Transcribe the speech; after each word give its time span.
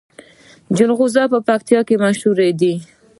جلغوزي 0.77 1.23
په 1.33 1.39
پکتیا 1.47 1.79
کې 1.87 1.95
مشهور 2.03 2.37
دي 2.59 2.73